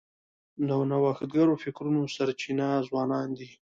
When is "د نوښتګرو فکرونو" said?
0.67-2.01